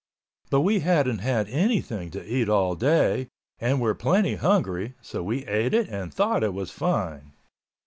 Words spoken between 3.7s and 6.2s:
were plenty hungry, so we ate it and